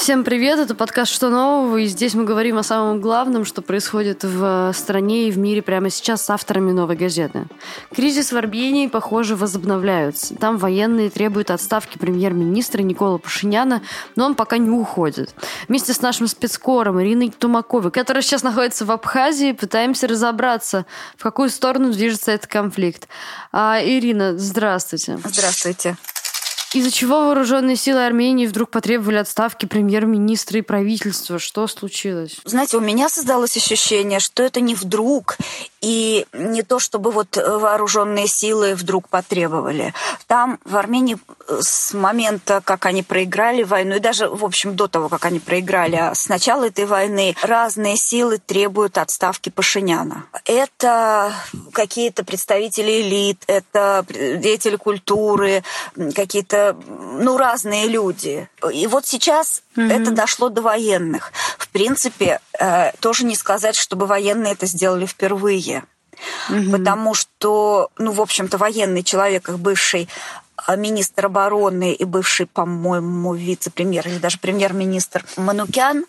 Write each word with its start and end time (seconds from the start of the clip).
Всем 0.00 0.24
привет, 0.24 0.58
это 0.58 0.74
подкаст 0.74 1.12
«Что 1.12 1.28
нового?» 1.28 1.76
и 1.76 1.84
здесь 1.84 2.14
мы 2.14 2.24
говорим 2.24 2.56
о 2.56 2.62
самом 2.62 3.02
главном, 3.02 3.44
что 3.44 3.60
происходит 3.60 4.24
в 4.24 4.72
стране 4.74 5.28
и 5.28 5.30
в 5.30 5.36
мире 5.36 5.60
прямо 5.60 5.90
сейчас 5.90 6.24
с 6.24 6.30
авторами 6.30 6.72
«Новой 6.72 6.96
газеты». 6.96 7.44
Кризис 7.94 8.32
в 8.32 8.36
Армении, 8.38 8.86
похоже, 8.86 9.36
возобновляются. 9.36 10.34
Там 10.36 10.56
военные 10.56 11.10
требуют 11.10 11.50
отставки 11.50 11.98
премьер-министра 11.98 12.80
Никола 12.80 13.18
Пашиняна, 13.18 13.82
но 14.16 14.24
он 14.24 14.36
пока 14.36 14.56
не 14.56 14.70
уходит. 14.70 15.34
Вместе 15.68 15.92
с 15.92 16.00
нашим 16.00 16.28
спецкором 16.28 16.98
Ириной 17.02 17.28
Тумаковой, 17.28 17.90
которая 17.90 18.22
сейчас 18.22 18.42
находится 18.42 18.86
в 18.86 18.90
Абхазии, 18.92 19.52
пытаемся 19.52 20.08
разобраться, 20.08 20.86
в 21.18 21.22
какую 21.22 21.50
сторону 21.50 21.92
движется 21.92 22.32
этот 22.32 22.50
конфликт. 22.50 23.06
А, 23.52 23.78
Ирина, 23.84 24.38
здравствуйте. 24.38 25.18
Здравствуйте. 25.22 25.98
Из-за 26.72 26.92
чего 26.92 27.26
вооруженные 27.26 27.74
силы 27.74 28.06
Армении 28.06 28.46
вдруг 28.46 28.70
потребовали 28.70 29.16
отставки 29.16 29.66
премьер-министра 29.66 30.60
и 30.60 30.62
правительства? 30.62 31.40
Что 31.40 31.66
случилось? 31.66 32.36
Знаете, 32.44 32.76
у 32.76 32.80
меня 32.80 33.08
создалось 33.08 33.56
ощущение, 33.56 34.20
что 34.20 34.44
это 34.44 34.60
не 34.60 34.76
вдруг, 34.76 35.36
и 35.80 36.26
не 36.32 36.62
то, 36.62 36.78
чтобы 36.78 37.10
вот 37.10 37.36
вооруженные 37.36 38.26
силы 38.26 38.74
вдруг 38.74 39.08
потребовали. 39.08 39.94
Там 40.26 40.58
в 40.64 40.76
Армении 40.76 41.16
э, 41.48 41.58
с 41.62 41.94
момента, 41.94 42.60
как 42.64 42.86
они 42.86 43.02
проиграли 43.02 43.62
войну, 43.62 43.96
и 43.96 44.00
даже, 44.00 44.28
в 44.28 44.44
общем, 44.44 44.76
до 44.76 44.88
того, 44.88 45.08
как 45.08 45.24
они 45.24 45.40
проиграли, 45.40 45.96
а 45.96 46.14
с 46.14 46.28
начала 46.28 46.64
этой 46.64 46.84
войны 46.84 47.34
разные 47.42 47.96
силы 47.96 48.38
требуют 48.38 48.98
отставки 48.98 49.48
Пашиняна. 49.48 50.24
Это 50.44 51.32
какие-то 51.72 52.24
представители 52.24 53.00
элит, 53.00 53.42
это 53.46 54.04
деятели 54.08 54.76
культуры, 54.76 55.62
какие-то 56.14 56.76
ну, 56.86 57.36
разные 57.36 57.86
люди. 57.86 58.48
И 58.72 58.86
вот 58.86 59.06
сейчас 59.06 59.62
mm-hmm. 59.76 59.92
это 59.92 60.10
дошло 60.10 60.48
до 60.48 60.62
военных. 60.62 61.32
В 61.70 61.72
принципе, 61.72 62.40
э, 62.58 62.90
тоже 62.98 63.24
не 63.24 63.36
сказать, 63.36 63.76
чтобы 63.76 64.06
военные 64.06 64.54
это 64.54 64.66
сделали 64.66 65.06
впервые. 65.06 65.84
Mm-hmm. 66.50 66.72
Потому 66.72 67.14
что, 67.14 67.90
ну, 67.96 68.10
в 68.10 68.20
общем-то, 68.20 68.58
военный 68.58 69.04
человек, 69.04 69.48
их 69.48 69.60
бывший 69.60 70.08
э, 70.66 70.76
министр 70.76 71.26
обороны 71.26 71.92
и 71.92 72.04
бывший, 72.04 72.46
по-моему, 72.46 73.34
вице-премьер 73.34 74.08
или 74.08 74.18
даже 74.18 74.38
премьер-министр 74.38 75.24
Манукян 75.36 76.06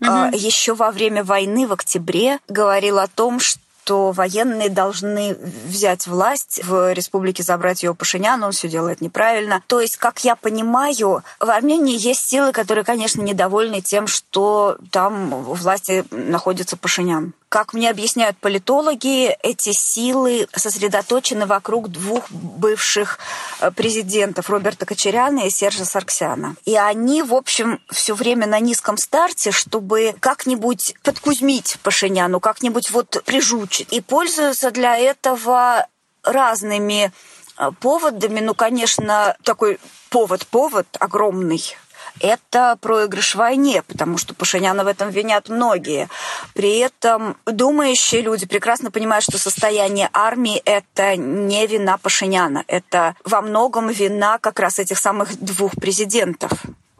угу. 0.00 0.10
еще 0.32 0.74
во 0.74 0.90
время 0.90 1.22
войны 1.22 1.66
в 1.66 1.72
октябре 1.74 2.38
говорил 2.48 2.98
о 2.98 3.08
том, 3.08 3.40
что 3.40 3.60
что 3.88 4.12
военные 4.12 4.68
должны 4.68 5.34
взять 5.64 6.06
власть 6.06 6.60
в 6.62 6.92
республике, 6.92 7.42
забрать 7.42 7.82
ее 7.82 7.94
Пашинян, 7.94 8.44
он 8.44 8.52
все 8.52 8.68
делает 8.68 9.00
неправильно. 9.00 9.62
То 9.66 9.80
есть, 9.80 9.96
как 9.96 10.24
я 10.24 10.36
понимаю, 10.36 11.24
в 11.40 11.48
Армении 11.48 11.96
есть 11.98 12.28
силы, 12.28 12.52
которые, 12.52 12.84
конечно, 12.84 13.22
недовольны 13.22 13.80
тем, 13.80 14.06
что 14.06 14.76
там 14.90 15.32
у 15.32 15.54
власти 15.54 16.04
находится 16.10 16.76
Пашинян. 16.76 17.32
Как 17.48 17.72
мне 17.72 17.88
объясняют 17.88 18.36
политологи, 18.36 19.34
эти 19.42 19.72
силы 19.72 20.46
сосредоточены 20.54 21.46
вокруг 21.46 21.88
двух 21.88 22.30
бывших 22.30 23.18
э, 23.60 23.70
президентов 23.70 24.50
Роберта 24.50 24.84
Кочеряна 24.84 25.46
и 25.46 25.50
Сержа 25.50 25.86
Сарксяна. 25.86 26.56
И 26.66 26.76
они, 26.76 27.22
в 27.22 27.34
общем, 27.34 27.80
все 27.90 28.14
время 28.14 28.46
на 28.46 28.60
низком 28.60 28.98
старте, 28.98 29.50
чтобы 29.50 30.14
как-нибудь 30.20 30.94
подкузмить 31.02 31.78
Пашиняну, 31.82 32.38
как-нибудь 32.38 32.90
вот 32.90 33.22
прижучить. 33.24 33.94
И 33.94 34.02
пользуются 34.02 34.70
для 34.70 34.98
этого 34.98 35.86
разными 36.22 37.12
э, 37.56 37.70
поводами. 37.80 38.40
Ну, 38.40 38.54
конечно, 38.54 39.36
такой 39.42 39.78
повод-повод 40.10 40.86
огромный 41.00 41.76
это 42.20 42.76
проигрыш 42.80 43.34
в 43.34 43.38
войне, 43.38 43.82
потому 43.82 44.18
что 44.18 44.34
Пашиняна 44.34 44.84
в 44.84 44.86
этом 44.86 45.10
винят 45.10 45.48
многие. 45.48 46.08
При 46.54 46.78
этом 46.78 47.36
думающие 47.46 48.22
люди 48.22 48.46
прекрасно 48.46 48.90
понимают, 48.90 49.24
что 49.24 49.38
состояние 49.38 50.10
армии– 50.12 50.56
это 50.64 51.16
не 51.16 51.66
вина 51.66 51.98
Пашиняна, 51.98 52.64
это 52.66 53.14
во 53.24 53.42
многом 53.42 53.88
вина 53.88 54.38
как 54.38 54.60
раз 54.60 54.78
этих 54.78 54.98
самых 54.98 55.38
двух 55.38 55.72
президентов 55.72 56.52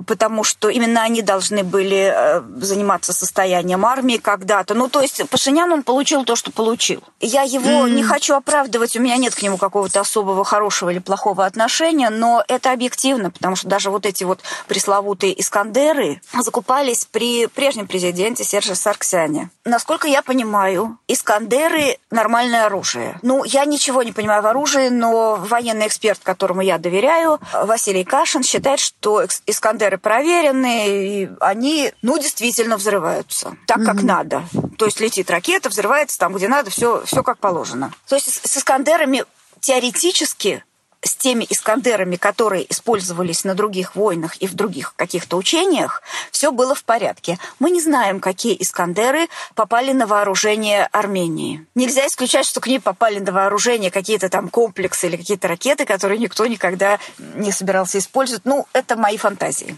потому 0.09 0.43
что 0.43 0.71
именно 0.71 1.03
они 1.03 1.21
должны 1.21 1.63
были 1.63 2.13
э, 2.13 2.43
заниматься 2.57 3.13
состоянием 3.13 3.85
армии 3.85 4.17
когда-то. 4.17 4.75
Ну, 4.75 4.89
то 4.89 5.03
есть 5.03 5.29
Пашинян, 5.29 5.71
он 5.71 5.83
получил 5.83 6.25
то, 6.25 6.35
что 6.35 6.51
получил. 6.51 7.03
Я 7.21 7.43
его 7.43 7.87
mm-hmm. 7.87 7.91
не 7.91 8.03
хочу 8.03 8.35
оправдывать, 8.35 8.97
у 8.97 9.01
меня 9.01 9.19
нет 9.19 9.35
к 9.35 9.43
нему 9.43 9.59
какого-то 9.59 10.01
особого 10.01 10.45
хорошего 10.45 10.89
или 10.89 10.99
плохого 10.99 11.45
отношения, 11.45 12.09
но 12.09 12.43
это 12.49 12.73
объективно, 12.73 13.31
потому 13.31 13.55
что 13.55 13.69
даже 13.69 13.91
вот 13.91 14.07
эти 14.07 14.25
вот 14.25 14.41
пресловутые 14.67 15.39
Искандеры 15.39 16.23
закупались 16.33 17.05
при 17.05 17.47
прежнем 17.47 17.87
президенте 17.87 18.45
Серже 18.45 18.75
Сарксяне. 18.75 19.51
Насколько 19.67 20.09
я 20.09 20.23
понимаю, 20.23 20.99
Искандеры– 21.07 21.99
нормальное 22.11 22.65
оружие. 22.65 23.19
Ну, 23.21 23.45
я 23.45 23.67
ничего 23.67 24.03
не 24.03 24.13
понимаю 24.13 24.43
в 24.43 24.47
оружии, 24.47 24.89
но 24.89 25.37
военный 25.37 25.87
эксперт, 25.87 26.21
которому 26.23 26.63
я 26.63 26.79
доверяю, 26.79 27.39
Василий 27.53 28.05
Кашин, 28.05 28.43
считает, 28.43 28.81
что 28.81 29.27
Искандеры 29.47 29.98
проверенные, 29.99 31.25
и 31.25 31.31
они, 31.41 31.93
ну, 32.03 32.19
действительно 32.19 32.77
взрываются 32.77 33.57
так, 33.67 33.85
как 33.85 33.97
угу. 33.97 34.07
надо. 34.07 34.45
То 34.77 34.87
есть 34.87 35.01
летит 35.01 35.31
ракета, 35.31 35.69
взрывается 35.69 36.19
там, 36.19 36.35
где 36.35 36.49
надо, 36.49 36.71
все, 36.71 37.03
все 37.05 37.23
как 37.23 37.39
положено. 37.39 37.93
То 38.09 38.15
есть 38.15 38.47
с 38.47 38.57
Искандерами 38.57 39.25
теоретически 39.61 40.65
с 41.03 41.15
теми 41.15 41.47
Искандерами, 41.49 42.17
которые 42.17 42.71
использовались 42.71 43.45
на 43.45 43.55
других 43.55 43.95
войнах 43.95 44.37
и 44.43 44.47
в 44.47 44.55
других 44.55 44.95
каких-то 44.97 45.37
учениях, 45.37 46.03
все 46.31 46.51
было 46.51 46.75
в 46.75 46.85
порядке. 46.85 47.39
Мы 47.59 47.71
не 47.71 47.81
знаем, 47.81 48.21
какие 48.21 48.61
Искандеры 48.61 49.29
попали 49.55 49.93
на 49.93 50.07
вооружение 50.07 50.89
Армении. 50.93 51.65
Нельзя 51.75 52.07
исключать, 52.07 52.47
что 52.47 52.61
к 52.61 52.67
ней 52.67 52.81
попали 52.81 53.21
на 53.21 53.33
вооружение 53.33 53.91
какие-то 53.91 54.29
там 54.29 54.49
комплексы 54.49 55.07
или 55.07 55.17
какие-то 55.17 55.49
ракеты, 55.49 55.85
которые 55.85 56.19
никто 56.19 56.47
никогда 56.47 56.99
не 57.19 57.53
собирался 57.53 57.99
использовать. 57.99 58.45
Ну, 58.45 58.67
это 58.73 58.97
мои 58.97 59.17
фантазии. 59.17 59.77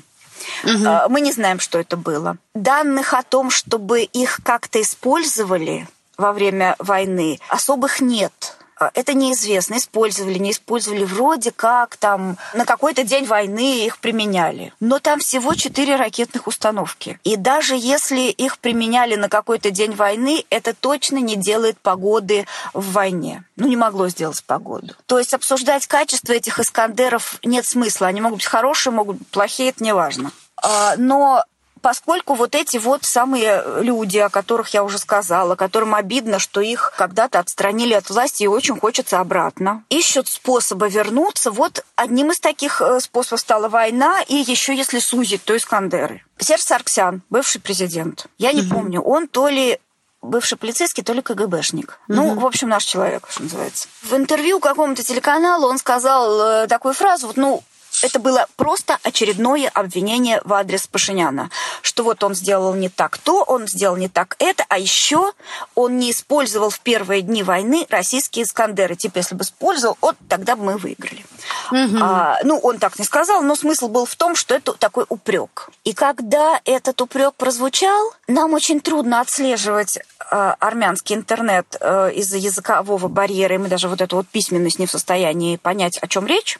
Угу. 0.64 1.08
Мы 1.08 1.20
не 1.20 1.32
знаем, 1.32 1.60
что 1.60 1.78
это 1.78 1.96
было. 1.96 2.36
Данных 2.54 3.14
о 3.14 3.22
том, 3.22 3.50
чтобы 3.50 4.02
их 4.02 4.40
как-то 4.44 4.80
использовали 4.80 5.88
во 6.16 6.32
время 6.32 6.76
войны, 6.78 7.40
особых 7.48 8.00
нет. 8.00 8.56
А, 8.80 8.90
это 8.94 9.12
неизвестно, 9.12 9.76
использовали, 9.76 10.38
не 10.38 10.52
использовали, 10.52 11.04
вроде 11.04 11.50
как 11.50 11.98
там 11.98 12.38
на 12.54 12.64
какой-то 12.64 13.04
день 13.04 13.26
войны 13.26 13.84
их 13.84 13.98
применяли. 13.98 14.72
Но 14.80 14.98
там 15.00 15.20
всего 15.20 15.54
четыре 15.54 15.96
ракетных 15.96 16.46
установки. 16.46 17.20
И 17.22 17.36
даже 17.36 17.76
если 17.76 18.30
их 18.30 18.58
применяли 18.58 19.16
на 19.16 19.28
какой-то 19.28 19.70
день 19.70 19.94
войны, 19.94 20.46
это 20.48 20.72
точно 20.72 21.18
не 21.18 21.36
делает 21.36 21.78
погоды 21.78 22.46
в 22.72 22.92
войне. 22.92 23.44
Ну, 23.56 23.68
не 23.68 23.76
могло 23.76 24.08
сделать 24.08 24.42
погоду. 24.44 24.94
То 25.04 25.18
есть 25.18 25.34
обсуждать 25.34 25.86
качество 25.86 26.32
этих 26.32 26.58
Искандеров 26.58 27.38
нет 27.44 27.66
смысла. 27.66 28.06
Они 28.06 28.22
могут 28.22 28.38
быть 28.38 28.46
хорошие, 28.46 28.94
могут 28.94 29.18
быть 29.18 29.28
плохие, 29.28 29.68
это 29.68 29.84
не 29.84 29.92
важно. 29.92 30.32
А, 30.62 30.94
но 30.96 31.44
поскольку 31.80 32.34
вот 32.34 32.54
эти 32.54 32.76
вот 32.76 33.04
самые 33.04 33.62
люди, 33.80 34.18
о 34.18 34.28
которых 34.28 34.68
я 34.74 34.84
уже 34.84 34.98
сказала, 34.98 35.54
которым 35.54 35.94
обидно, 35.94 36.38
что 36.38 36.60
их 36.60 36.92
когда-то 36.96 37.38
отстранили 37.38 37.94
от 37.94 38.08
власти 38.10 38.44
и 38.44 38.46
очень 38.46 38.78
хочется 38.78 39.20
обратно, 39.20 39.84
ищут 39.88 40.28
способы 40.28 40.88
вернуться. 40.88 41.50
Вот 41.50 41.84
одним 41.96 42.30
из 42.30 42.40
таких 42.40 42.80
э, 42.80 43.00
способов 43.00 43.40
стала 43.40 43.68
война, 43.68 44.20
и 44.22 44.36
еще 44.36 44.74
если 44.74 44.98
сузить, 44.98 45.44
то 45.44 45.56
Искандеры. 45.56 46.24
Серж 46.38 46.62
Сарксян, 46.62 47.22
бывший 47.30 47.60
президент. 47.60 48.26
Я 48.38 48.52
не 48.52 48.62
угу. 48.62 48.74
помню, 48.74 49.02
он 49.02 49.28
то 49.28 49.48
ли 49.48 49.78
бывший 50.22 50.58
полицейский, 50.58 51.02
то 51.02 51.12
ли 51.12 51.22
КГБшник. 51.22 51.98
Угу. 52.08 52.16
Ну, 52.16 52.38
в 52.38 52.46
общем, 52.46 52.68
наш 52.68 52.84
человек, 52.84 53.26
что 53.28 53.42
называется. 53.42 53.88
В 54.02 54.14
интервью 54.14 54.60
какому-то 54.60 55.02
телеканалу 55.02 55.66
он 55.68 55.78
сказал 55.78 56.40
э, 56.40 56.66
такую 56.66 56.94
фразу, 56.94 57.26
вот, 57.26 57.36
ну, 57.36 57.62
это 58.02 58.18
было 58.18 58.46
просто 58.56 58.98
очередное 59.02 59.68
обвинение 59.68 60.40
в 60.44 60.52
адрес 60.52 60.86
Пашиняна, 60.86 61.50
что 61.82 62.04
вот 62.04 62.22
он 62.24 62.34
сделал 62.34 62.74
не 62.74 62.88
так 62.88 63.18
то, 63.18 63.42
он 63.42 63.66
сделал 63.66 63.96
не 63.96 64.08
так 64.08 64.36
это, 64.38 64.64
а 64.68 64.78
еще 64.78 65.32
он 65.74 65.98
не 65.98 66.10
использовал 66.10 66.70
в 66.70 66.80
первые 66.80 67.22
дни 67.22 67.42
войны 67.42 67.86
российские 67.90 68.44
Искандеры. 68.44 68.96
Типа, 68.96 69.18
если 69.18 69.34
бы 69.34 69.44
использовал, 69.44 69.96
вот 70.00 70.16
тогда 70.28 70.56
бы 70.56 70.64
мы 70.64 70.76
выиграли. 70.76 71.24
Угу. 71.70 71.98
А, 72.00 72.38
ну, 72.44 72.58
он 72.58 72.78
так 72.78 72.98
не 72.98 73.04
сказал, 73.04 73.42
но 73.42 73.54
смысл 73.54 73.88
был 73.88 74.06
в 74.06 74.16
том, 74.16 74.34
что 74.34 74.54
это 74.54 74.72
такой 74.72 75.04
упрек. 75.08 75.70
И 75.84 75.92
когда 75.92 76.60
этот 76.64 77.00
упрек 77.00 77.34
прозвучал, 77.34 78.12
нам 78.28 78.54
очень 78.54 78.80
трудно 78.80 79.20
отслеживать 79.20 79.98
а, 80.30 80.56
армянский 80.58 81.16
интернет 81.16 81.76
а, 81.80 82.08
из-за 82.08 82.36
языкового 82.38 83.08
барьера, 83.08 83.54
и 83.54 83.58
мы 83.58 83.68
даже 83.68 83.88
вот 83.88 84.00
эту 84.00 84.16
вот 84.16 84.28
письменность 84.28 84.78
не 84.78 84.86
в 84.86 84.90
состоянии 84.90 85.56
понять, 85.56 85.98
о 85.98 86.08
чем 86.08 86.26
речь. 86.26 86.58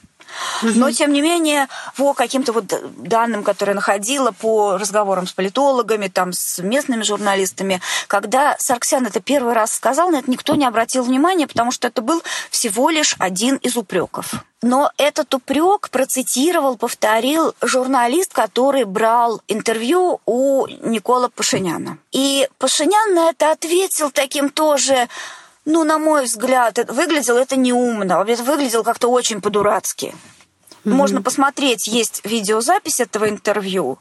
Но, 0.63 0.91
тем 0.91 1.13
не 1.13 1.21
менее, 1.21 1.69
по 1.97 2.15
каким-то 2.15 2.53
вот 2.53 2.73
данным, 2.97 3.43
которые 3.43 3.75
находила, 3.75 4.33
по 4.33 4.79
разговорам 4.79 5.27
с 5.27 5.33
политологами, 5.33 6.09
там, 6.09 6.33
с 6.33 6.59
местными 6.59 7.03
журналистами, 7.03 7.81
когда 8.07 8.57
Сарксян 8.59 9.07
это 9.07 9.21
первый 9.21 9.55
раз 9.55 9.73
сказал, 9.73 10.11
на 10.11 10.19
это 10.19 10.31
никто 10.31 10.55
не 10.55 10.67
обратил 10.67 11.03
внимания, 11.03 11.47
потому 11.47 11.73
что 11.73 11.89
это 11.89 12.03
был 12.03 12.23
всего 12.51 12.91
лишь 12.91 13.17
один 13.19 13.57
из 13.57 13.77
упреков. 13.77 14.35
Но 14.63 14.91
этот 14.99 15.33
упрек 15.33 15.89
процитировал, 15.91 16.77
повторил 16.77 17.55
журналист, 17.63 18.33
который 18.33 18.85
брал 18.85 19.41
интервью 19.49 20.21
у 20.27 20.67
Никола 20.67 21.29
Пашиняна. 21.29 21.97
И 22.13 22.47
Пашинян 22.59 23.15
на 23.15 23.31
это 23.31 23.53
ответил 23.53 24.11
таким 24.11 24.51
тоже 24.51 25.09
ну, 25.65 25.85
на 25.85 25.99
мой 25.99 26.25
взгляд, 26.25 26.79
это, 26.79 26.93
выглядело 26.93 27.39
это 27.39 27.57
неумно, 27.57 28.25
это 28.27 28.43
выглядело 28.43 28.83
как-то 28.83 29.09
очень 29.09 29.41
по-дурацки. 29.41 30.15
Mm-hmm. 30.85 30.95
Можно 30.95 31.23
посмотреть, 31.23 31.87
есть 31.87 32.23
видеозапись 32.25 33.01
этого 33.01 33.29
интервью. 33.29 33.99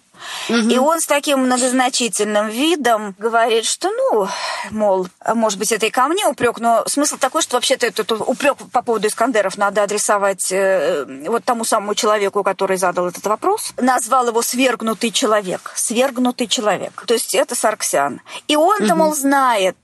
Mm-hmm. 0.50 0.74
И 0.74 0.78
он 0.78 1.00
с 1.00 1.06
таким 1.06 1.40
многозначительным 1.40 2.50
видом 2.50 3.16
говорит, 3.18 3.66
что, 3.66 3.90
ну, 3.90 4.28
мол, 4.72 5.08
может 5.34 5.60
быть, 5.60 5.72
это 5.72 5.86
и 5.86 5.90
ко 5.90 6.08
мне 6.08 6.26
упрек, 6.26 6.60
но 6.60 6.84
смысл 6.88 7.18
такой, 7.18 7.42
что 7.42 7.58
вообще-то 7.58 7.86
этот 7.86 8.12
упрек 8.12 8.58
по 8.72 8.82
поводу 8.82 9.08
Искандеров 9.08 9.58
надо 9.58 9.84
адресовать 9.84 10.52
э, 10.52 11.06
вот 11.28 11.44
тому 11.44 11.66
самому 11.66 11.96
человеку, 11.96 12.44
который 12.44 12.78
задал 12.78 13.08
этот 13.08 13.26
вопрос. 13.26 13.74
Назвал 13.78 14.28
его 14.28 14.42
свергнутый 14.42 15.12
человек. 15.12 15.72
Свергнутый 15.76 16.48
человек. 16.48 17.04
То 17.06 17.14
есть 17.14 17.36
это 17.36 17.56
Сарксян. 17.56 18.22
И 18.48 18.56
он-то, 18.56 18.86
mm-hmm. 18.86 18.96
мол, 18.96 19.16
знает 19.16 19.78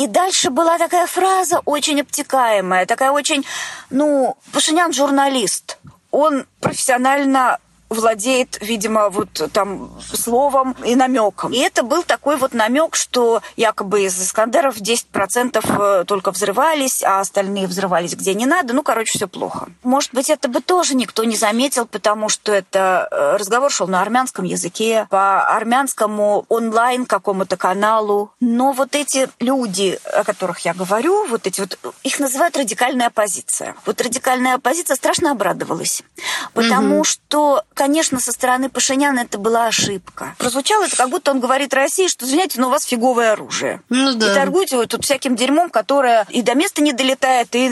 и 0.00 0.06
дальше 0.06 0.48
была 0.48 0.78
такая 0.78 1.06
фраза 1.06 1.60
очень 1.66 2.00
обтекаемая, 2.00 2.86
такая 2.86 3.10
очень, 3.10 3.44
ну, 3.90 4.34
Пашинян 4.50 4.94
журналист. 4.94 5.76
Он 6.10 6.46
профессионально 6.60 7.58
владеет, 7.90 8.58
видимо, 8.60 9.10
вот 9.10 9.50
там 9.52 9.90
словом 10.14 10.76
и 10.84 10.94
намеком. 10.94 11.52
И 11.52 11.58
это 11.58 11.82
был 11.82 12.04
такой 12.04 12.36
вот 12.36 12.54
намек, 12.54 12.94
что 12.94 13.42
якобы 13.56 14.04
из 14.04 14.20
Искандеров 14.22 14.76
10% 14.76 16.00
э, 16.00 16.04
только 16.04 16.30
взрывались, 16.30 17.02
а 17.02 17.20
остальные 17.20 17.66
взрывались 17.66 18.14
где 18.14 18.34
не 18.34 18.46
надо. 18.46 18.72
Ну, 18.74 18.82
короче, 18.82 19.18
все 19.18 19.26
плохо. 19.26 19.68
Может 19.82 20.14
быть, 20.14 20.30
это 20.30 20.48
бы 20.48 20.60
тоже 20.60 20.94
никто 20.94 21.24
не 21.24 21.36
заметил, 21.36 21.86
потому 21.86 22.28
что 22.28 22.52
это 22.52 23.08
э, 23.10 23.36
разговор 23.36 23.70
шел 23.72 23.88
на 23.88 24.00
армянском 24.00 24.44
языке, 24.44 25.06
по 25.10 25.42
армянскому 25.42 26.44
онлайн 26.48 27.06
какому-то 27.06 27.56
каналу. 27.56 28.32
Но 28.40 28.72
вот 28.72 28.94
эти 28.94 29.28
люди, 29.40 29.98
о 30.04 30.22
которых 30.24 30.60
я 30.60 30.74
говорю, 30.74 31.26
вот 31.26 31.46
эти 31.46 31.60
вот, 31.60 31.78
их 32.04 32.20
называют 32.20 32.56
радикальная 32.56 33.08
оппозиция. 33.08 33.74
Вот 33.84 34.00
радикальная 34.00 34.54
оппозиция 34.54 34.94
страшно 34.94 35.32
обрадовалась, 35.32 36.02
потому 36.54 36.98
угу. 36.98 37.04
что 37.04 37.64
конечно, 37.80 38.20
со 38.20 38.32
стороны 38.32 38.68
Пашиняна 38.68 39.20
это 39.20 39.38
была 39.38 39.66
ошибка. 39.66 40.34
Прозвучало 40.36 40.84
это, 40.84 40.98
как 40.98 41.08
будто 41.08 41.30
он 41.30 41.40
говорит 41.40 41.72
России, 41.72 42.08
что, 42.08 42.26
извините, 42.26 42.60
но 42.60 42.68
у 42.68 42.70
вас 42.70 42.84
фиговое 42.84 43.32
оружие. 43.32 43.80
Ну, 43.88 44.12
да. 44.12 44.32
И 44.32 44.34
торгуете 44.34 44.76
вы 44.76 44.86
тут 44.86 45.02
всяким 45.02 45.34
дерьмом, 45.34 45.70
которое 45.70 46.26
и 46.28 46.42
до 46.42 46.54
места 46.54 46.82
не 46.82 46.92
долетает, 46.92 47.54
и, 47.56 47.68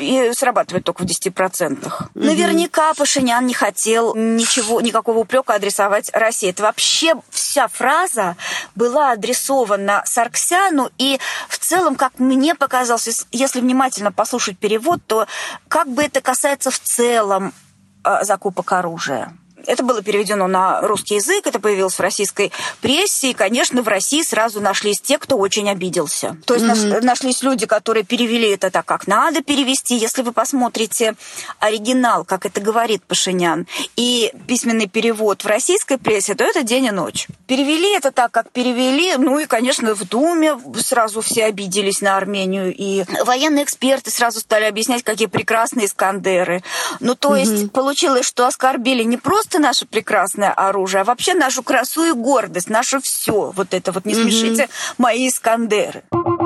и 0.00 0.32
срабатывает 0.34 0.84
только 0.84 1.02
в 1.02 1.06
10%. 1.06 1.86
Угу. 1.86 2.08
Наверняка 2.14 2.94
Пашинян 2.94 3.46
не 3.46 3.54
хотел 3.54 4.16
ничего, 4.16 4.80
никакого 4.80 5.18
упрека 5.18 5.54
адресовать 5.54 6.10
России. 6.12 6.50
Это 6.50 6.64
вообще 6.64 7.14
вся 7.30 7.68
фраза 7.68 8.36
была 8.74 9.12
адресована 9.12 10.02
Сарксяну, 10.04 10.90
и 10.98 11.20
в 11.48 11.58
целом, 11.58 11.94
как 11.94 12.18
мне 12.18 12.56
показалось, 12.56 13.24
если 13.30 13.60
внимательно 13.60 14.10
послушать 14.10 14.58
перевод, 14.58 14.98
то 15.06 15.28
как 15.68 15.86
бы 15.86 16.02
это 16.02 16.20
касается 16.20 16.72
в 16.72 16.80
целом 16.80 17.54
а, 18.02 18.24
закупок 18.24 18.72
оружия. 18.72 19.32
Это 19.66 19.82
было 19.82 20.02
переведено 20.02 20.46
на 20.46 20.80
русский 20.80 21.16
язык, 21.16 21.46
это 21.46 21.60
появилось 21.60 21.94
в 21.94 22.00
российской 22.00 22.52
прессе, 22.80 23.30
и, 23.30 23.34
конечно, 23.34 23.82
в 23.82 23.88
России 23.88 24.22
сразу 24.22 24.60
нашлись 24.60 25.00
те, 25.00 25.18
кто 25.18 25.36
очень 25.36 25.68
обиделся. 25.70 26.36
То 26.46 26.54
есть 26.54 26.66
mm-hmm. 26.66 27.00
нашлись 27.02 27.42
люди, 27.42 27.66
которые 27.66 28.04
перевели 28.04 28.50
это 28.50 28.70
так, 28.70 28.84
как 28.86 29.06
надо 29.06 29.42
перевести. 29.42 29.96
Если 29.96 30.22
вы 30.22 30.32
посмотрите 30.32 31.14
оригинал, 31.58 32.24
как 32.24 32.46
это 32.46 32.60
говорит 32.60 33.02
Пашинян, 33.04 33.66
и 33.96 34.32
письменный 34.46 34.86
перевод 34.86 35.42
в 35.42 35.46
российской 35.46 35.98
прессе, 35.98 36.34
то 36.34 36.44
это 36.44 36.62
день 36.62 36.86
и 36.86 36.90
ночь. 36.90 37.28
Перевели 37.46 37.94
это 37.96 38.10
так, 38.10 38.30
как 38.30 38.50
перевели, 38.50 39.16
ну 39.16 39.38
и, 39.38 39.46
конечно, 39.46 39.94
в 39.94 40.04
Думе 40.08 40.58
сразу 40.78 41.20
все 41.20 41.44
обиделись 41.44 42.00
на 42.00 42.16
Армению, 42.16 42.74
и 42.74 43.04
военные 43.24 43.64
эксперты 43.64 44.10
сразу 44.10 44.40
стали 44.40 44.64
объяснять, 44.64 45.02
какие 45.02 45.28
прекрасные 45.28 45.86
Искандеры. 45.86 46.62
Ну, 47.00 47.14
то 47.14 47.34
mm-hmm. 47.34 47.40
есть 47.40 47.72
получилось, 47.72 48.26
что 48.26 48.46
оскорбили 48.46 49.02
не 49.02 49.16
просто 49.16 49.53
просто 49.54 49.58
наше 49.58 49.86
прекрасное 49.86 50.50
оружие, 50.50 51.02
а 51.02 51.04
вообще 51.04 51.34
нашу 51.34 51.62
красу 51.62 52.04
и 52.04 52.12
гордость, 52.12 52.68
наше 52.70 53.00
все. 53.00 53.52
Вот 53.54 53.72
это 53.72 53.92
вот 53.92 54.04
не 54.04 54.14
смешите 54.14 54.64
mm-hmm. 54.64 54.94
мои 54.98 55.28
Искандеры. 55.28 56.02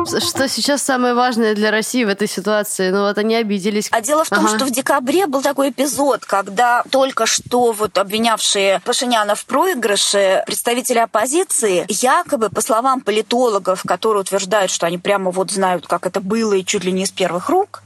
Что 0.07 0.49
сейчас 0.49 0.83
самое 0.83 1.15
важное 1.15 1.55
для 1.55 1.71
России 1.71 2.05
в 2.05 2.09
этой 2.09 2.29
ситуации? 2.29 2.91
Ну 2.91 3.01
вот 3.01 3.19
они 3.19 3.35
обиделись. 3.35 3.89
А 3.91 4.01
дело 4.01 4.25
в 4.25 4.31
том, 4.31 4.47
ага. 4.47 4.57
что 4.57 4.65
в 4.67 4.71
декабре 4.71 5.27
был 5.27 5.43
такой 5.43 5.71
эпизод, 5.71 6.25
когда 6.25 6.85
только 6.91 7.27
что 7.27 7.73
вот 7.73 7.99
обвинявшие 7.99 8.81
Пашиняна 8.85 9.35
в 9.35 9.45
проигрыше 9.45 10.43
представители 10.47 10.99
оппозиции, 10.99 11.87
якобы, 11.89 12.51
по 12.51 12.61
словам 12.61 13.01
политологов, 13.01 13.83
которые 13.87 14.23
утверждают, 14.23 14.71
что 14.71 14.87
они 14.87 14.99
прямо 14.99 15.31
вот 15.31 15.51
знают, 15.51 15.87
как 15.87 16.07
это 16.07 16.21
было 16.21 16.55
и 16.55 16.65
чуть 16.65 16.85
ли 16.85 16.93
не 16.93 17.03
из 17.03 17.11
первых 17.11 17.49
рук, 17.49 17.83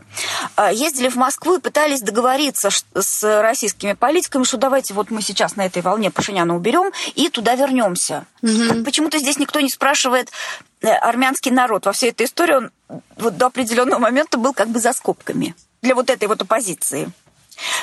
ездили 0.73 1.09
в 1.09 1.17
Москву 1.17 1.57
и 1.57 1.61
пытались 1.61 2.01
договориться 2.01 2.71
с 2.95 3.43
российскими 3.43 3.95
политиками, 3.95 4.45
что 4.45 4.57
давайте 4.57 4.95
вот 4.95 5.11
мы 5.11 5.23
сейчас 5.23 5.57
на 5.57 5.67
этой 5.67 5.83
волне 5.83 6.11
Пашиняна 6.11 6.55
уберем 6.55 6.93
и 7.15 7.29
туда 7.29 7.55
вернемся. 7.55 8.27
Угу. 8.43 8.85
Почему-то 8.85 9.19
здесь 9.19 9.39
никто 9.39 9.61
не 9.61 9.71
спрашивает 9.71 10.31
э, 10.81 10.89
армянский 10.89 11.51
народ. 11.51 11.87
Во 11.87 11.93
всей 11.93 12.11
этой 12.11 12.27
истории 12.27 12.55
он 12.55 12.71
вот 13.17 13.37
до 13.37 13.47
определенного 13.47 14.01
момента 14.01 14.39
был 14.39 14.53
как 14.53 14.69
бы 14.69 14.81
за 14.81 14.93
скобками 14.93 15.55
для 15.81 15.95
вот 15.95 16.11
этой 16.11 16.29
вот 16.29 16.43
оппозиции. 16.43 17.11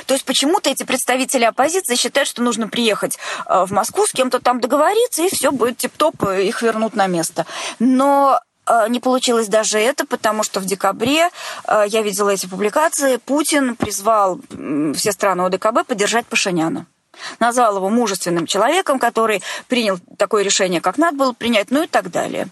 То 0.08 0.14
есть 0.14 0.26
почему-то 0.26 0.70
эти 0.70 0.84
представители 0.84 1.46
оппозиции 1.46 1.96
считают, 1.96 2.28
что 2.28 2.42
нужно 2.42 2.68
приехать 2.68 3.18
э, 3.46 3.66
в 3.66 3.72
Москву, 3.72 4.06
с 4.06 4.12
кем-то 4.12 4.40
там 4.40 4.60
договориться, 4.60 5.24
и 5.24 5.34
все 5.34 5.52
будет 5.52 5.78
тип-топ, 5.78 6.24
их 6.30 6.62
вернут 6.62 6.96
на 6.96 7.08
место. 7.08 7.46
Но 7.80 8.40
Э, 8.40 8.49
не 8.90 9.00
получилось 9.00 9.48
даже 9.48 9.80
это, 9.80 10.06
потому 10.06 10.44
что 10.44 10.60
в 10.60 10.66
декабре 10.66 11.30
э, 11.68 11.84
я 11.88 12.02
видела 12.02 12.30
эти 12.30 12.46
публикации. 12.48 13.18
Путин 13.18 13.76
призвал 13.76 14.40
все 14.96 15.12
страны 15.12 15.42
ОДКБ 15.44 15.86
поддержать 15.88 16.26
Пашиняна 16.26 16.86
назвал 17.40 17.78
его 17.78 17.90
мужественным 17.90 18.46
человеком, 18.46 19.00
который 19.00 19.42
принял 19.68 20.00
такое 20.18 20.44
решение, 20.44 20.82
как 20.82 20.98
надо 20.98 21.18
было 21.18 21.34
принять, 21.34 21.72
ну 21.72 21.84
и 21.84 21.88
так 21.88 22.12
далее. 22.12 22.48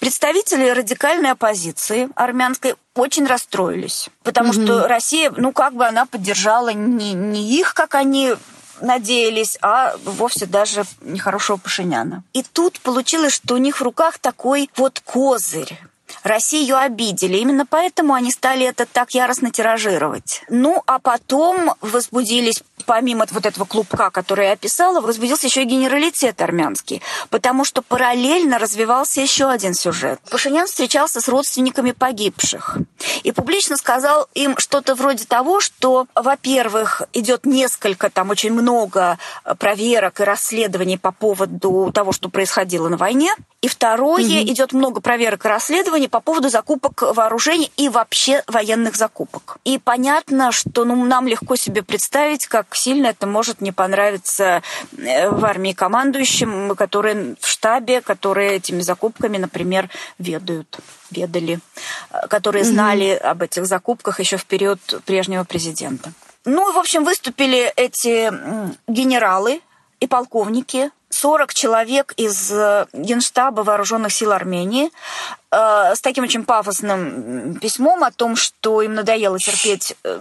Представители 0.00 0.70
радикальной 0.70 1.30
оппозиции 1.30 2.08
армянской 2.14 2.74
очень 2.94 3.26
расстроились, 3.26 4.08
потому 4.24 4.52
mm 4.52 4.64
что 4.64 4.88
Россия, 4.88 5.32
ну 5.36 5.52
как 5.52 5.74
бы 5.74 5.86
она 5.86 6.04
поддержала 6.04 6.70
не, 6.70 7.12
не 7.12 7.48
их, 7.60 7.74
как 7.74 7.94
они 7.94 8.34
надеялись, 8.80 9.58
а 9.62 9.96
вовсе 10.04 10.46
даже 10.46 10.84
нехорошего 11.00 11.56
Пашиняна. 11.56 12.22
И 12.32 12.42
тут 12.42 12.80
получилось, 12.80 13.32
что 13.32 13.54
у 13.54 13.58
них 13.58 13.80
в 13.80 13.82
руках 13.82 14.18
такой 14.18 14.70
вот 14.76 15.00
козырь. 15.04 15.78
Россию 16.22 16.78
обидели. 16.78 17.36
Именно 17.36 17.66
поэтому 17.66 18.14
они 18.14 18.30
стали 18.30 18.66
это 18.66 18.86
так 18.86 19.12
яростно 19.12 19.50
тиражировать. 19.50 20.42
Ну, 20.48 20.82
а 20.86 20.98
потом 20.98 21.74
возбудились 21.80 22.62
помимо 22.86 23.26
вот 23.30 23.44
этого 23.44 23.64
клубка, 23.64 24.10
который 24.10 24.46
я 24.46 24.52
описала, 24.52 25.00
возбудился 25.00 25.46
еще 25.46 25.62
и 25.62 25.66
генералитет 25.66 26.40
армянский, 26.40 27.02
потому 27.28 27.64
что 27.64 27.82
параллельно 27.82 28.58
развивался 28.58 29.20
еще 29.20 29.50
один 29.50 29.74
сюжет. 29.74 30.20
Пашинян 30.30 30.66
встречался 30.66 31.20
с 31.20 31.28
родственниками 31.28 31.92
погибших 31.92 32.78
и 33.22 33.32
публично 33.32 33.76
сказал 33.76 34.28
им 34.34 34.56
что-то 34.58 34.94
вроде 34.94 35.24
того, 35.24 35.60
что, 35.60 36.06
во-первых, 36.14 37.02
идет 37.12 37.46
несколько, 37.46 38.10
там 38.10 38.30
очень 38.30 38.52
много 38.52 39.18
проверок 39.58 40.20
и 40.20 40.24
расследований 40.24 40.98
по 40.98 41.12
поводу 41.12 41.90
того, 41.92 42.12
что 42.12 42.28
происходило 42.28 42.88
на 42.88 42.96
войне, 42.96 43.34
и 43.60 43.66
второе, 43.66 44.22
угу. 44.22 44.32
идет 44.32 44.72
много 44.72 45.00
проверок 45.00 45.44
и 45.44 45.48
расследований 45.48 46.08
по 46.08 46.20
поводу 46.20 46.48
закупок 46.48 47.02
вооружений 47.02 47.72
и 47.76 47.88
вообще 47.88 48.44
военных 48.46 48.94
закупок. 48.94 49.58
И 49.64 49.78
понятно, 49.78 50.52
что 50.52 50.84
ну, 50.84 51.04
нам 51.04 51.26
легко 51.26 51.56
себе 51.56 51.82
представить, 51.82 52.46
как 52.46 52.76
сильно 52.76 53.08
это 53.08 53.26
может 53.26 53.60
не 53.60 53.72
понравиться 53.72 54.62
э, 54.96 55.28
в 55.28 55.44
армии 55.44 55.72
командующим, 55.72 56.76
которые 56.76 57.34
в 57.40 57.48
штабе, 57.48 58.00
которые 58.00 58.52
этими 58.52 58.80
закупками, 58.80 59.38
например, 59.38 59.90
ведают, 60.18 60.78
ведали, 61.10 61.58
э, 62.10 62.26
которые 62.28 62.64
знали 62.64 63.06
mm-hmm. 63.06 63.18
об 63.18 63.42
этих 63.42 63.66
закупках 63.66 64.20
еще 64.20 64.36
в 64.36 64.46
период 64.46 64.80
прежнего 65.04 65.42
президента. 65.42 66.12
Ну, 66.44 66.72
в 66.72 66.78
общем, 66.78 67.04
выступили 67.04 67.72
эти 67.74 68.32
генералы 68.86 69.60
и 70.00 70.06
полковники, 70.06 70.90
40 71.10 71.54
человек 71.54 72.12
из 72.16 72.52
э, 72.52 72.86
Генштаба 72.92 73.62
Вооруженных 73.62 74.12
сил 74.12 74.32
Армении 74.32 74.90
э, 75.50 75.94
с 75.94 76.00
таким 76.00 76.24
очень 76.24 76.44
пафосным 76.44 77.58
письмом 77.60 78.04
о 78.04 78.10
том, 78.10 78.36
что 78.36 78.82
им 78.82 78.94
надоело 78.94 79.38
терпеть 79.38 79.96
э, 80.04 80.18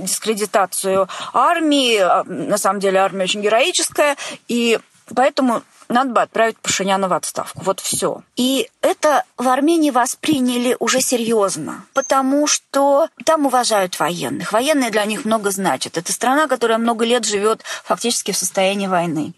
дискредитацию 0.00 1.08
армии. 1.32 1.98
А, 1.98 2.24
на 2.24 2.58
самом 2.58 2.80
деле 2.80 3.00
армия 3.00 3.24
очень 3.24 3.40
героическая, 3.42 4.16
и 4.48 4.78
поэтому 5.14 5.62
надо 5.88 6.10
бы 6.10 6.20
отправить 6.22 6.58
Пашиняна 6.58 7.08
в 7.08 7.12
отставку. 7.12 7.60
Вот 7.62 7.80
все. 7.80 8.22
И 8.36 8.70
это 8.82 9.24
в 9.36 9.48
Армении 9.48 9.90
восприняли 9.90 10.76
уже 10.78 11.00
серьезно, 11.00 11.84
потому 11.94 12.46
что 12.46 13.08
там 13.24 13.46
уважают 13.46 13.98
военных. 13.98 14.52
Военные 14.52 14.90
для 14.90 15.04
них 15.04 15.24
много 15.24 15.50
значат. 15.50 15.96
Это 15.96 16.12
страна, 16.12 16.46
которая 16.46 16.78
много 16.78 17.04
лет 17.04 17.24
живет 17.24 17.62
фактически 17.84 18.32
в 18.32 18.36
состоянии 18.36 18.86
войны. 18.86 19.32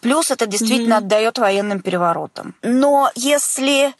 Плюс 0.00 0.30
это 0.30 0.46
действительно 0.46 0.94
mm-hmm. 0.94 0.98
отдает 0.98 1.38
военным 1.38 1.80
переворотам. 1.80 2.54
Но 2.62 3.10
если 3.14 3.94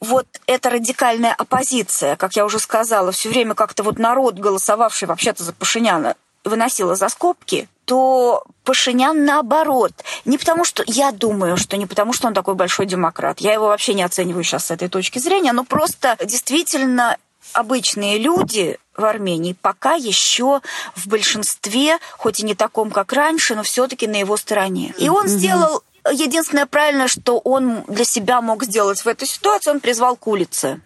вот 0.00 0.26
эта 0.46 0.70
радикальная 0.70 1.34
оппозиция, 1.34 2.16
как 2.16 2.34
я 2.36 2.44
уже 2.44 2.58
сказала, 2.58 3.12
все 3.12 3.28
время 3.28 3.54
как-то 3.54 3.82
вот 3.82 3.98
народ, 3.98 4.38
голосовавший 4.38 5.06
вообще-то 5.06 5.44
за 5.44 5.52
Пашиняна, 5.52 6.16
выносила 6.42 6.94
за 6.94 7.08
скобки, 7.10 7.68
то 7.90 8.44
Пашинян 8.62 9.24
наоборот. 9.24 9.90
Не 10.24 10.38
потому 10.38 10.64
что... 10.64 10.84
Я 10.86 11.10
думаю, 11.10 11.56
что 11.56 11.76
не 11.76 11.86
потому, 11.86 12.12
что 12.12 12.28
он 12.28 12.34
такой 12.34 12.54
большой 12.54 12.86
демократ. 12.86 13.40
Я 13.40 13.52
его 13.52 13.66
вообще 13.66 13.94
не 13.94 14.04
оцениваю 14.04 14.44
сейчас 14.44 14.66
с 14.66 14.70
этой 14.70 14.88
точки 14.88 15.18
зрения, 15.18 15.50
но 15.50 15.64
просто 15.64 16.16
действительно 16.24 17.16
обычные 17.52 18.18
люди 18.18 18.78
в 18.96 19.04
Армении 19.04 19.56
пока 19.60 19.94
еще 19.94 20.60
в 20.94 21.08
большинстве, 21.08 21.98
хоть 22.16 22.38
и 22.38 22.44
не 22.44 22.54
таком, 22.54 22.92
как 22.92 23.12
раньше, 23.12 23.56
но 23.56 23.64
все-таки 23.64 24.06
на 24.06 24.20
его 24.20 24.36
стороне. 24.36 24.94
И 24.96 25.08
он 25.08 25.26
сделал 25.26 25.82
единственное 26.08 26.66
правильное, 26.66 27.08
что 27.08 27.38
он 27.38 27.82
для 27.88 28.04
себя 28.04 28.40
мог 28.40 28.62
сделать 28.62 29.00
в 29.00 29.08
этой 29.08 29.26
ситуации, 29.26 29.72
он 29.72 29.80
призвал 29.80 30.14
к 30.14 30.28
улице. 30.28 30.80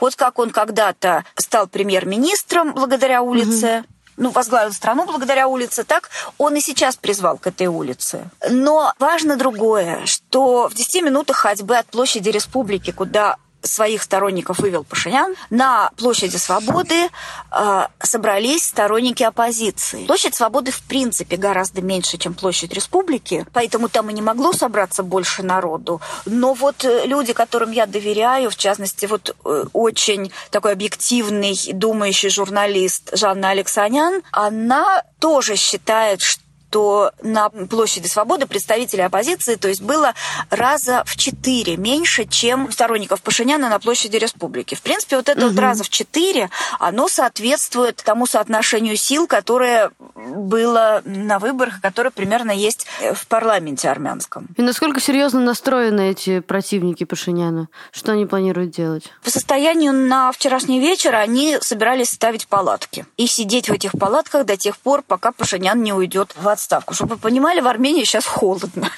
Вот 0.00 0.16
как 0.16 0.38
он 0.38 0.52
когда-то 0.52 1.26
стал 1.36 1.66
премьер-министром 1.66 2.72
благодаря 2.72 3.20
улице, 3.20 3.84
угу 3.84 3.95
ну, 4.16 4.30
возглавил 4.30 4.72
страну 4.72 5.06
благодаря 5.06 5.48
улице, 5.48 5.84
так 5.84 6.10
он 6.38 6.54
и 6.56 6.60
сейчас 6.60 6.96
призвал 6.96 7.38
к 7.38 7.46
этой 7.46 7.66
улице. 7.66 8.30
Но 8.48 8.92
важно 8.98 9.36
другое, 9.36 10.06
что 10.06 10.68
в 10.68 10.74
10 10.74 11.02
минутах 11.02 11.36
ходьбы 11.36 11.76
от 11.76 11.86
площади 11.86 12.30
республики, 12.30 12.90
куда 12.92 13.36
своих 13.66 14.02
сторонников 14.02 14.58
вывел 14.58 14.84
Пашинян, 14.84 15.34
на 15.50 15.90
площади 15.96 16.36
Свободы 16.36 17.08
э, 17.52 17.86
собрались 18.00 18.68
сторонники 18.68 19.22
оппозиции. 19.22 20.06
Площадь 20.06 20.34
Свободы 20.34 20.70
в 20.70 20.82
принципе 20.82 21.36
гораздо 21.36 21.82
меньше, 21.82 22.18
чем 22.18 22.34
площадь 22.34 22.72
Республики, 22.72 23.46
поэтому 23.52 23.88
там 23.88 24.10
и 24.10 24.12
не 24.12 24.22
могло 24.22 24.52
собраться 24.52 25.02
больше 25.02 25.42
народу. 25.42 26.00
Но 26.24 26.54
вот 26.54 26.84
э, 26.84 27.06
люди, 27.06 27.32
которым 27.32 27.72
я 27.72 27.86
доверяю, 27.86 28.50
в 28.50 28.56
частности, 28.56 29.06
вот 29.06 29.34
э, 29.44 29.64
очень 29.72 30.32
такой 30.50 30.72
объективный, 30.72 31.58
думающий 31.72 32.30
журналист 32.30 33.16
Жанна 33.16 33.50
Алексанян, 33.50 34.22
она 34.32 35.02
тоже 35.18 35.56
считает, 35.56 36.20
что 36.20 36.45
что 36.76 37.10
на 37.22 37.48
площади 37.48 38.06
Свободы 38.06 38.44
представителей 38.44 39.04
оппозиции, 39.04 39.54
то 39.54 39.66
есть 39.66 39.80
было 39.80 40.12
раза 40.50 41.04
в 41.06 41.16
четыре 41.16 41.78
меньше, 41.78 42.26
чем 42.26 42.70
сторонников 42.70 43.22
Пашиняна 43.22 43.70
на 43.70 43.78
площади 43.78 44.16
Республики. 44.18 44.74
В 44.74 44.82
принципе, 44.82 45.16
вот 45.16 45.30
это 45.30 45.46
угу. 45.46 45.54
вот 45.54 45.58
раза 45.58 45.84
в 45.84 45.88
четыре, 45.88 46.50
оно 46.78 47.08
соответствует 47.08 47.96
тому 48.04 48.26
соотношению 48.26 48.98
сил, 48.98 49.26
которое 49.26 49.90
было 50.14 51.00
на 51.06 51.38
выборах, 51.38 51.80
которое 51.80 52.10
примерно 52.10 52.50
есть 52.50 52.86
в 53.14 53.26
парламенте 53.26 53.88
армянском. 53.88 54.46
И 54.58 54.60
насколько 54.60 55.00
серьезно 55.00 55.40
настроены 55.40 56.10
эти 56.10 56.40
противники 56.40 57.04
Пашиняна? 57.04 57.68
Что 57.90 58.12
они 58.12 58.26
планируют 58.26 58.72
делать? 58.72 59.04
По 59.24 59.30
состоянию 59.30 59.94
на 59.94 60.30
вчерашний 60.30 60.78
вечер 60.78 61.14
они 61.14 61.56
собирались 61.62 62.10
ставить 62.10 62.46
палатки 62.48 63.06
и 63.16 63.26
сидеть 63.26 63.70
в 63.70 63.72
этих 63.72 63.92
палатках 63.92 64.44
до 64.44 64.58
тех 64.58 64.76
пор, 64.76 65.00
пока 65.00 65.32
Пашинян 65.32 65.82
не 65.82 65.94
уйдет 65.94 66.34
в 66.36 66.46
отставку. 66.46 66.65
Чтобы 66.90 67.14
вы 67.14 67.20
понимали, 67.20 67.60
в 67.60 67.66
Армении 67.66 68.04
сейчас 68.04 68.26
холодно. 68.26 68.90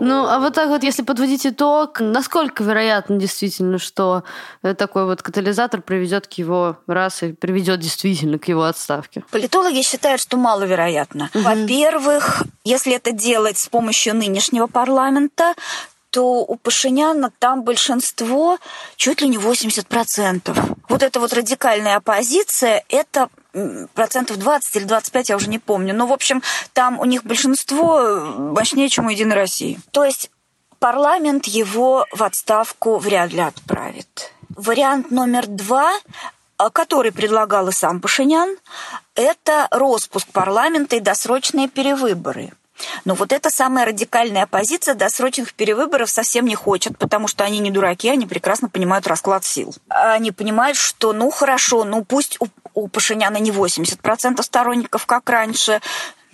Ну, 0.00 0.26
а 0.26 0.38
вот 0.38 0.54
так 0.54 0.68
вот, 0.68 0.82
если 0.82 1.02
подводить 1.02 1.46
итог, 1.46 2.00
насколько 2.00 2.64
вероятно 2.64 3.16
действительно, 3.16 3.78
что 3.78 4.24
э, 4.62 4.74
такой 4.74 5.04
вот 5.04 5.22
катализатор 5.22 5.82
приведет 5.82 6.26
к 6.26 6.32
его 6.32 6.78
раз 6.86 7.22
и 7.22 7.32
приведет 7.32 7.80
действительно 7.80 8.38
к 8.38 8.48
его 8.48 8.64
отставке? 8.64 9.22
Политологи 9.30 9.82
считают, 9.82 10.20
что 10.20 10.36
маловероятно. 10.36 11.30
Угу. 11.34 11.42
Во-первых, 11.42 12.44
если 12.64 12.94
это 12.94 13.12
делать 13.12 13.58
с 13.58 13.68
помощью 13.68 14.14
нынешнего 14.14 14.66
парламента, 14.66 15.54
то 16.10 16.44
у 16.44 16.56
Пашиняна 16.56 17.30
там 17.38 17.62
большинство 17.62 18.58
чуть 18.96 19.20
ли 19.20 19.28
не 19.28 19.36
80%. 19.36 20.76
Вот 20.88 21.02
эта 21.02 21.20
вот 21.20 21.32
радикальная 21.32 21.96
оппозиция, 21.96 22.84
это 22.88 23.28
процентов 23.94 24.38
20 24.38 24.76
или 24.76 24.84
25, 24.84 25.28
я 25.30 25.36
уже 25.36 25.48
не 25.48 25.58
помню. 25.58 25.94
Но, 25.94 26.06
в 26.06 26.12
общем, 26.12 26.42
там 26.72 26.98
у 26.98 27.04
них 27.04 27.24
большинство 27.24 28.20
мощнее, 28.36 28.88
чем 28.88 29.06
у 29.06 29.10
Единой 29.10 29.36
России. 29.36 29.78
То 29.90 30.04
есть 30.04 30.30
парламент 30.78 31.46
его 31.46 32.06
в 32.12 32.22
отставку 32.22 32.98
вряд 32.98 33.32
ли 33.32 33.40
отправит. 33.40 34.32
Вариант 34.56 35.10
номер 35.10 35.46
два 35.46 35.92
который 36.74 37.10
предлагал 37.10 37.68
и 37.68 37.72
сам 37.72 38.02
Пашинян, 38.02 38.54
это 39.14 39.66
распуск 39.70 40.28
парламента 40.28 40.96
и 40.96 41.00
досрочные 41.00 41.68
перевыборы. 41.68 42.52
Но 43.04 43.14
вот 43.14 43.32
эта 43.32 43.50
самая 43.50 43.86
радикальная 43.86 44.44
оппозиция 44.44 44.94
досрочных 44.94 45.54
перевыборов 45.54 46.10
совсем 46.10 46.46
не 46.46 46.54
хочет, 46.54 46.98
потому 46.98 47.28
что 47.28 47.44
они 47.44 47.58
не 47.58 47.70
дураки, 47.70 48.08
они 48.08 48.26
прекрасно 48.26 48.68
понимают 48.68 49.06
расклад 49.06 49.44
сил. 49.44 49.74
Они 49.88 50.32
понимают, 50.32 50.76
что 50.76 51.12
ну 51.12 51.30
хорошо, 51.30 51.84
ну 51.84 52.04
пусть 52.04 52.38
у, 52.74 52.88
Пашиняна 52.88 53.38
не 53.38 53.50
80% 53.50 54.42
сторонников, 54.42 55.06
как 55.06 55.28
раньше, 55.30 55.80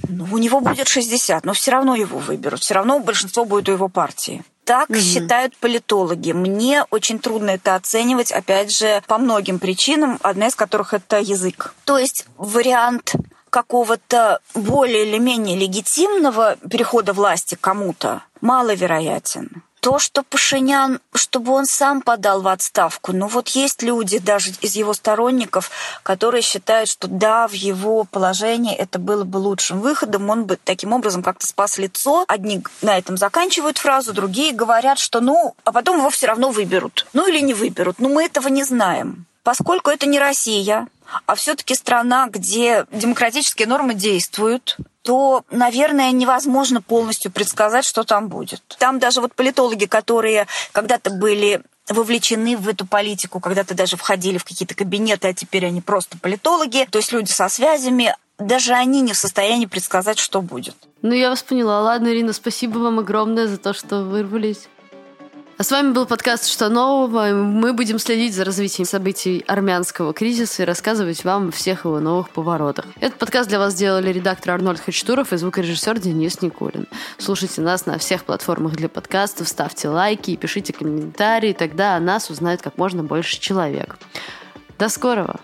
ну, 0.08 0.26
у 0.32 0.38
него 0.38 0.60
будет 0.60 0.88
60, 0.88 1.44
но 1.44 1.52
все 1.52 1.70
равно 1.70 1.94
его 1.96 2.18
выберут, 2.18 2.60
все 2.60 2.74
равно 2.74 3.00
большинство 3.00 3.44
будет 3.44 3.68
у 3.68 3.72
его 3.72 3.88
партии. 3.88 4.44
Так 4.64 4.90
угу. 4.90 4.98
считают 4.98 5.56
политологи. 5.56 6.32
Мне 6.32 6.84
очень 6.90 7.20
трудно 7.20 7.50
это 7.50 7.76
оценивать, 7.76 8.32
опять 8.32 8.76
же, 8.76 9.00
по 9.06 9.16
многим 9.16 9.60
причинам, 9.60 10.18
одна 10.22 10.48
из 10.48 10.56
которых 10.56 10.92
это 10.92 11.20
язык. 11.20 11.72
То 11.84 11.98
есть 11.98 12.26
вариант 12.36 13.14
какого-то 13.50 14.40
более 14.54 15.06
или 15.06 15.18
менее 15.18 15.56
легитимного 15.56 16.56
перехода 16.68 17.12
власти 17.12 17.56
кому-то 17.58 18.22
маловероятен. 18.40 19.62
То, 19.86 20.00
что 20.00 20.24
Пашинян, 20.24 20.98
чтобы 21.14 21.52
он 21.52 21.64
сам 21.64 22.02
подал 22.02 22.42
в 22.42 22.48
отставку, 22.48 23.12
ну 23.12 23.28
вот 23.28 23.50
есть 23.50 23.84
люди 23.84 24.18
даже 24.18 24.50
из 24.60 24.74
его 24.74 24.92
сторонников, 24.94 25.70
которые 26.02 26.42
считают, 26.42 26.88
что 26.88 27.06
да, 27.06 27.46
в 27.46 27.52
его 27.52 28.02
положении 28.02 28.74
это 28.74 28.98
было 28.98 29.22
бы 29.22 29.36
лучшим 29.36 29.80
выходом, 29.80 30.28
он 30.28 30.44
бы 30.44 30.56
таким 30.56 30.92
образом 30.92 31.22
как-то 31.22 31.46
спас 31.46 31.78
лицо. 31.78 32.24
Одни 32.26 32.64
на 32.82 32.98
этом 32.98 33.16
заканчивают 33.16 33.78
фразу, 33.78 34.12
другие 34.12 34.52
говорят, 34.52 34.98
что 34.98 35.20
ну, 35.20 35.54
а 35.62 35.70
потом 35.70 35.98
его 35.98 36.10
все 36.10 36.26
равно 36.26 36.50
выберут. 36.50 37.06
Ну 37.12 37.28
или 37.28 37.38
не 37.38 37.54
выберут. 37.54 38.00
Но 38.00 38.08
мы 38.08 38.24
этого 38.24 38.48
не 38.48 38.64
знаем. 38.64 39.26
Поскольку 39.44 39.90
это 39.90 40.06
не 40.06 40.18
Россия, 40.18 40.88
а 41.26 41.36
все-таки 41.36 41.76
страна, 41.76 42.26
где 42.28 42.86
демократические 42.90 43.68
нормы 43.68 43.94
действуют, 43.94 44.78
то, 45.06 45.44
наверное, 45.52 46.10
невозможно 46.10 46.82
полностью 46.82 47.30
предсказать, 47.30 47.84
что 47.84 48.02
там 48.02 48.28
будет. 48.28 48.60
Там 48.78 48.98
даже 48.98 49.20
вот 49.20 49.34
политологи, 49.34 49.84
которые 49.84 50.48
когда-то 50.72 51.10
были 51.10 51.62
вовлечены 51.88 52.56
в 52.56 52.68
эту 52.68 52.86
политику, 52.86 53.38
когда-то 53.38 53.74
даже 53.74 53.96
входили 53.96 54.38
в 54.38 54.44
какие-то 54.44 54.74
кабинеты, 54.74 55.28
а 55.28 55.32
теперь 55.32 55.64
они 55.66 55.80
просто 55.80 56.18
политологи, 56.18 56.88
то 56.90 56.98
есть 56.98 57.12
люди 57.12 57.30
со 57.30 57.48
связями, 57.48 58.16
даже 58.38 58.72
они 58.72 59.00
не 59.00 59.12
в 59.12 59.16
состоянии 59.16 59.66
предсказать, 59.66 60.18
что 60.18 60.42
будет. 60.42 60.74
Ну, 61.02 61.12
я 61.12 61.30
вас 61.30 61.44
поняла. 61.44 61.80
Ладно, 61.82 62.08
Ирина, 62.08 62.32
спасибо 62.32 62.78
вам 62.78 62.98
огромное 62.98 63.46
за 63.46 63.58
то, 63.58 63.72
что 63.72 64.02
вырвались. 64.02 64.68
А 65.58 65.62
с 65.62 65.70
вами 65.70 65.92
был 65.92 66.04
подкаст 66.04 66.48
«Что 66.48 66.68
нового?». 66.68 67.32
Мы 67.32 67.72
будем 67.72 67.98
следить 67.98 68.34
за 68.34 68.44
развитием 68.44 68.86
событий 68.86 69.42
армянского 69.46 70.12
кризиса 70.12 70.62
и 70.62 70.66
рассказывать 70.66 71.24
вам 71.24 71.48
о 71.48 71.50
всех 71.50 71.86
его 71.86 71.98
новых 71.98 72.28
поворотах. 72.28 72.84
Этот 73.00 73.18
подкаст 73.18 73.48
для 73.48 73.58
вас 73.58 73.72
сделали 73.72 74.12
редактор 74.12 74.50
Арнольд 74.50 74.80
Хачтуров 74.80 75.32
и 75.32 75.38
звукорежиссер 75.38 75.98
Денис 75.98 76.42
Никулин. 76.42 76.86
Слушайте 77.16 77.62
нас 77.62 77.86
на 77.86 77.96
всех 77.96 78.24
платформах 78.24 78.76
для 78.76 78.90
подкастов, 78.90 79.48
ставьте 79.48 79.88
лайки 79.88 80.32
и 80.32 80.36
пишите 80.36 80.74
комментарии, 80.74 81.54
тогда 81.54 81.96
о 81.96 82.00
нас 82.00 82.28
узнает 82.28 82.60
как 82.60 82.76
можно 82.76 83.02
больше 83.02 83.40
человек. 83.40 83.96
До 84.78 84.90
скорого! 84.90 85.40